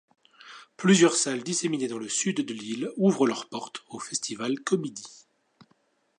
[0.77, 5.27] Plusieurs salles disséminées dans le sud de l'île ouvrent leurs portes au festival Komidi.